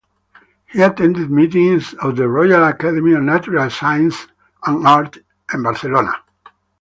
He 0.65 0.81
attended 0.81 1.29
meetings 1.29 1.93
of 1.93 2.15
the 2.15 2.27
Royal 2.27 2.63
Academy 2.63 3.13
of 3.13 3.21
Natural 3.21 3.69
Sciences 3.69 4.27
and 4.65 4.83
Art 4.87 5.19
in 5.53 5.61
Barcelona. 5.61 6.15